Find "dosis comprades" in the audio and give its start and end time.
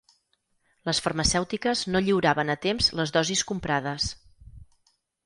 3.19-4.09